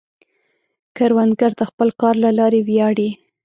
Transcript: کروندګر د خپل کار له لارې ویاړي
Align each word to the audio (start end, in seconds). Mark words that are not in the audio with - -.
کروندګر 0.95 1.51
د 1.59 1.61
خپل 1.69 1.89
کار 2.01 2.15
له 2.23 2.31
لارې 2.39 2.59
ویاړي 2.67 3.09